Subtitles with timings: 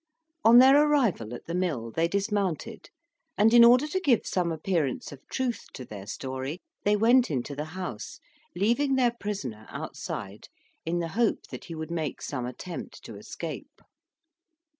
[0.43, 2.89] On their arrival at the mill, they dismounted,
[3.37, 7.55] and in order to give some appearance of truth to their story, they went into
[7.55, 8.19] the house;
[8.55, 10.47] leaving their prisoner outside,
[10.87, 13.79] in the hope that he would make some attempt to escape.